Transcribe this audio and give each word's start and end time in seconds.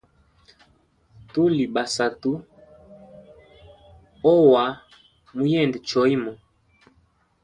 Tuli 1.31 1.63
basatu 1.73 2.31
ohawa 4.31 4.65
muyende 5.35 5.77
choimo. 5.89 6.31